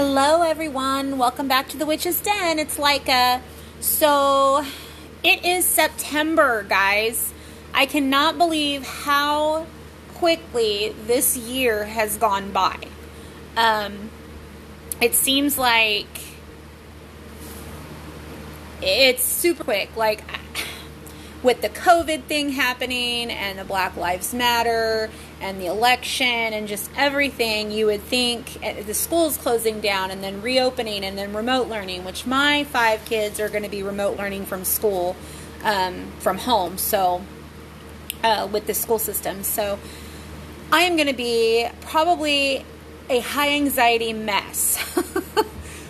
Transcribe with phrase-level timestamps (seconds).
[0.00, 1.18] Hello, everyone.
[1.18, 2.60] Welcome back to the Witch's Den.
[2.60, 3.40] It's Leica.
[3.80, 4.64] So,
[5.24, 7.34] it is September, guys.
[7.74, 9.66] I cannot believe how
[10.14, 12.78] quickly this year has gone by.
[13.56, 14.10] Um,
[15.00, 16.20] it seems like
[18.80, 19.96] it's super quick.
[19.96, 20.22] Like,
[21.42, 25.08] with the COVID thing happening and the Black Lives Matter
[25.40, 30.22] and the election and just everything, you would think eh, the school's closing down and
[30.22, 34.18] then reopening and then remote learning, which my five kids are going to be remote
[34.18, 35.14] learning from school,
[35.62, 36.76] um, from home.
[36.76, 37.22] So,
[38.24, 39.44] uh, with the school system.
[39.44, 39.78] So,
[40.72, 42.64] I am going to be probably
[43.08, 44.76] a high anxiety mess.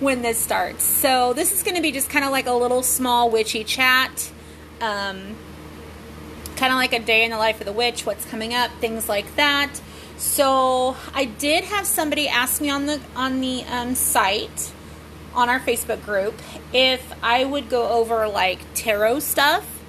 [0.00, 0.82] when this starts.
[0.82, 4.30] So, this is going to be just kind of like a little small witchy chat
[4.80, 5.36] um,
[6.56, 9.08] kind of like a day in the life of the witch, what's coming up, things
[9.08, 9.80] like that.
[10.16, 14.72] So I did have somebody ask me on the on the um, site
[15.34, 16.34] on our Facebook group
[16.72, 19.80] if I would go over like tarot stuff,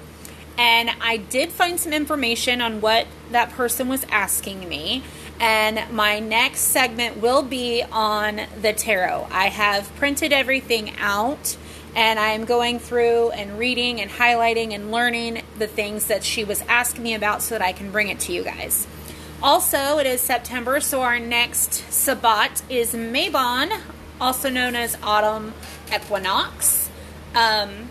[0.56, 5.02] and I did find some information on what that person was asking me.
[5.38, 9.26] And my next segment will be on the tarot.
[9.30, 11.56] I have printed everything out
[11.94, 16.62] and I'm going through and reading and highlighting and learning the things that she was
[16.62, 18.86] asking me about so that I can bring it to you guys.
[19.42, 23.80] Also, it is September, so our next Sabbat is Mabon,
[24.20, 25.52] also known as Autumn
[25.92, 26.88] Equinox.
[27.34, 27.90] Um,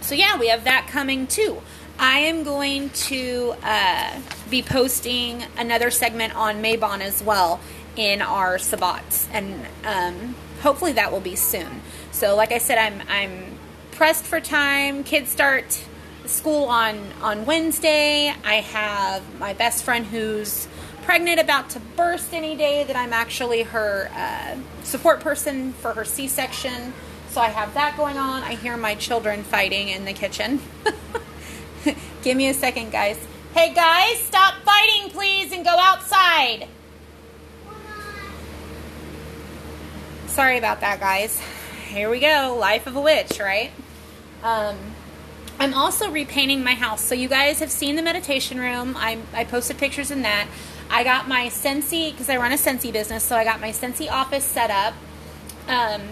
[0.00, 1.60] so, yeah, we have that coming too.
[1.98, 7.60] I am going to uh, be posting another segment on Mabon as well
[7.96, 11.80] in our Sabbats, and um, hopefully that will be soon.
[12.12, 13.58] So, like I said, I'm I'm
[13.92, 15.04] pressed for time.
[15.04, 15.82] Kids start
[16.26, 18.32] school on on Wednesday.
[18.44, 20.68] I have my best friend who's
[21.02, 22.84] pregnant, about to burst any day.
[22.84, 26.92] That I'm actually her uh, support person for her C-section.
[27.30, 28.42] So I have that going on.
[28.42, 30.60] I hear my children fighting in the kitchen.
[32.22, 33.18] Give me a second, guys.
[33.54, 36.68] Hey, guys, stop fighting, please, and go outside.
[40.38, 41.42] Sorry about that, guys
[41.88, 43.72] here we go, life of a witch, right?
[44.44, 44.76] Um,
[45.58, 47.02] I'm also repainting my house.
[47.02, 48.94] So you guys have seen the meditation room.
[48.96, 50.46] I, I posted pictures in that.
[50.90, 54.08] I got my Scentsy, because I run a Scentsy business, so I got my Scentsy
[54.08, 54.94] office set up
[55.66, 56.02] um,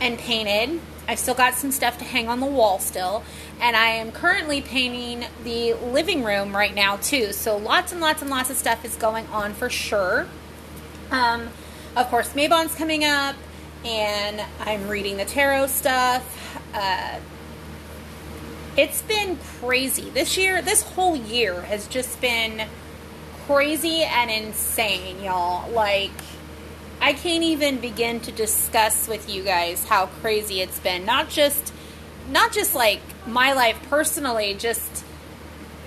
[0.00, 0.80] and painted.
[1.06, 3.22] I've still got some stuff to hang on the wall still.
[3.60, 7.32] And I am currently painting the living room right now too.
[7.32, 10.26] So lots and lots and lots of stuff is going on for sure.
[11.12, 11.50] Um,
[11.94, 13.36] of course, Mabon's coming up
[13.86, 16.60] and I'm reading the tarot stuff.
[16.74, 17.20] Uh,
[18.76, 20.10] it's been crazy.
[20.10, 22.66] This year, this whole year has just been
[23.46, 25.70] crazy and insane, y'all.
[25.70, 26.10] Like,
[27.00, 31.06] I can't even begin to discuss with you guys how crazy it's been.
[31.06, 31.72] Not just,
[32.28, 35.04] not just like my life personally, just,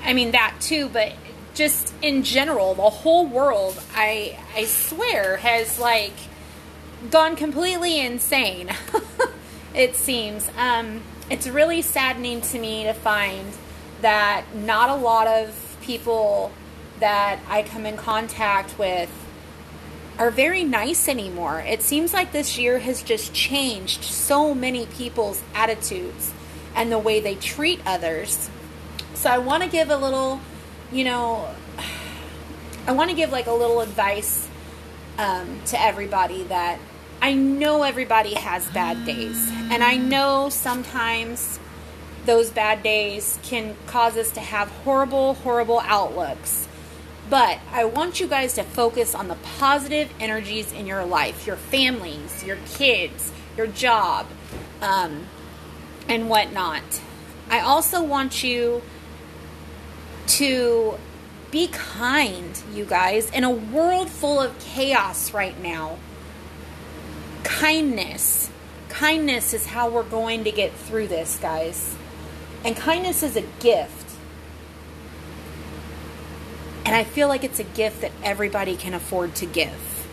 [0.03, 1.13] I mean, that too, but
[1.53, 6.13] just in general, the whole world, I, I swear, has like,
[7.11, 8.69] gone completely insane.
[9.73, 10.49] it seems.
[10.57, 13.53] Um, it's really saddening to me to find
[14.01, 16.51] that not a lot of people
[16.99, 19.09] that I come in contact with
[20.17, 21.61] are very nice anymore.
[21.61, 26.33] It seems like this year has just changed so many people's attitudes
[26.75, 28.49] and the way they treat others.
[29.13, 30.41] So I want to give a little,
[30.91, 31.49] you know,
[32.87, 34.49] I want to give like a little advice
[35.19, 36.79] um, to everybody that
[37.21, 39.37] I know everybody has bad days,
[39.69, 41.59] and I know sometimes
[42.25, 46.67] those bad days can cause us to have horrible, horrible outlooks.
[47.29, 51.57] But I want you guys to focus on the positive energies in your life, your
[51.57, 54.25] families, your kids, your job,
[54.81, 55.27] um,
[56.07, 57.01] and whatnot.
[57.49, 58.81] I also want you
[60.27, 60.97] to
[61.51, 63.29] be kind, you guys.
[63.31, 65.97] In a world full of chaos right now,
[67.43, 68.49] kindness.
[68.89, 71.95] Kindness is how we're going to get through this, guys.
[72.63, 74.11] And kindness is a gift.
[76.85, 80.07] And I feel like it's a gift that everybody can afford to give.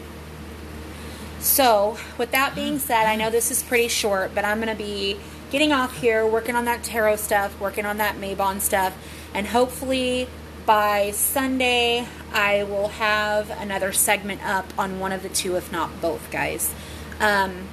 [1.39, 4.83] So, with that being said, I know this is pretty short, but I'm going to
[4.83, 5.19] be
[5.51, 8.97] getting off here, working on that tarot stuff, working on that Mabon stuff,
[9.33, 10.29] and hopefully
[10.67, 16.01] by Sunday I will have another segment up on one of the two, if not
[16.03, 16.75] both, guys.
[17.21, 17.69] Um,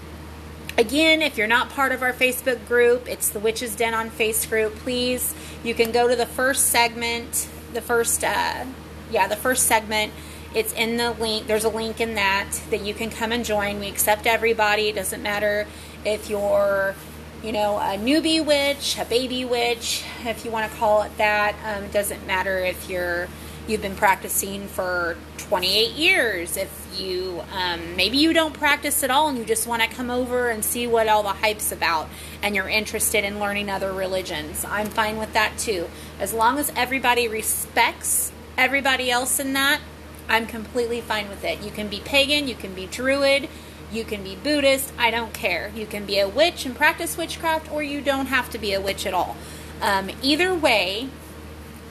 [0.78, 4.46] again, if you're not part of our Facebook group, it's the Witch's Den on Face
[4.46, 4.76] group.
[4.76, 8.66] Please, you can go to the first segment, the first, uh,
[9.12, 10.14] yeah, the first segment
[10.56, 11.48] It's in the link.
[11.48, 13.80] There's a link in that that you can come and join.
[13.80, 14.90] We accept everybody.
[14.90, 15.68] It doesn't matter
[16.06, 16.96] if you're,
[17.44, 21.56] you know, a newbie witch, a baby witch, if you want to call it that.
[21.66, 23.28] Um, it doesn't matter if you're
[23.68, 26.58] you've been practicing for 28 years.
[26.58, 30.10] If you um, maybe you don't practice at all and you just want to come
[30.10, 32.08] over and see what all the hype's about,
[32.42, 35.90] and you're interested in learning other religions, I'm fine with that too.
[36.20, 39.82] As long as everybody respects everybody else in that,
[40.30, 41.62] I'm completely fine with it.
[41.62, 43.50] You can be pagan, you can be druid,
[43.94, 45.72] you can be Buddhist, I don't care.
[45.76, 48.82] You can be a witch and practice witchcraft, or you don't have to be a
[48.82, 49.36] witch at all.
[49.82, 51.10] Um, either way,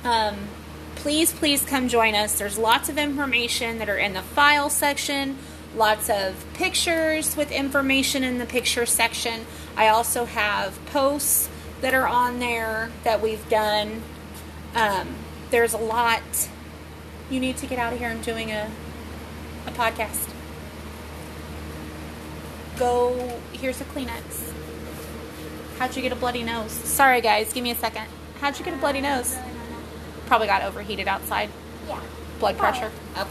[0.04, 0.37] um,
[0.96, 2.38] please, please come join us.
[2.38, 5.38] There's lots of information that are in the file section,
[5.76, 9.46] lots of pictures with information in the picture section.
[9.76, 11.49] I also have posts
[11.81, 14.02] that are on there that we've done.
[14.75, 15.14] Um,
[15.50, 16.22] there's a lot
[17.31, 18.08] you need to get out of here.
[18.08, 18.70] I'm doing a,
[19.66, 20.28] a podcast.
[22.82, 24.52] Go, here's a Kleenex.
[25.79, 26.73] How'd you get a bloody nose?
[26.73, 28.08] Sorry, guys, give me a second.
[28.40, 29.38] How'd you get a bloody nose?
[30.26, 31.49] Probably got overheated outside.
[31.87, 32.00] Yeah.
[32.40, 32.90] Blood pressure?
[33.17, 33.31] Okay.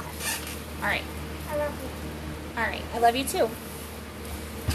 [0.80, 1.04] All right.
[1.50, 2.62] I love you.
[2.62, 2.82] All right.
[2.94, 3.50] I love you too.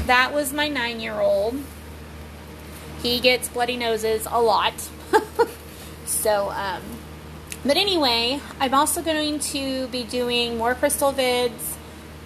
[0.05, 1.55] That was my nine year old.
[3.03, 4.75] He gets bloody noses a lot.
[6.05, 6.83] so, um,
[7.65, 11.77] but anyway, I'm also going to be doing more crystal vids,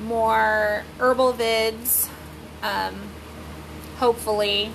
[0.00, 2.08] more herbal vids.
[2.62, 2.94] Um,
[3.98, 4.72] hopefully,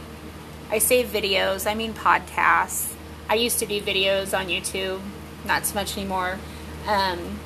[0.69, 2.93] I say videos, I mean podcasts.
[3.29, 5.01] I used to do videos on YouTube,
[5.45, 6.39] not so much anymore.
[6.87, 7.39] Um,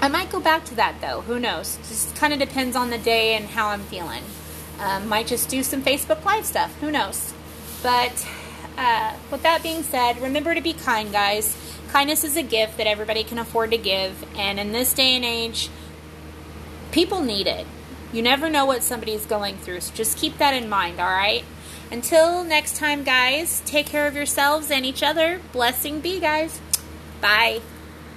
[0.00, 1.22] I might go back to that though.
[1.22, 1.76] Who knows?
[1.88, 4.22] Just kind of depends on the day and how I'm feeling.
[4.80, 6.78] Um, might just do some Facebook Live stuff.
[6.80, 7.32] Who knows?
[7.82, 8.26] But
[8.76, 11.56] uh, with that being said, remember to be kind, guys.
[11.88, 15.24] Kindness is a gift that everybody can afford to give, and in this day and
[15.24, 15.70] age,
[16.90, 17.66] people need it.
[18.12, 21.44] You never know what somebody's going through, so just keep that in mind, all right?
[21.90, 25.40] Until next time, guys, take care of yourselves and each other.
[25.52, 26.60] Blessing be, guys.
[27.20, 27.60] Bye.